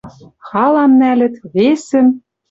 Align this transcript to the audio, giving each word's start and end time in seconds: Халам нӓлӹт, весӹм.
Халам 0.47 0.91
нӓлӹт, 0.99 1.35
весӹм. 1.53 2.07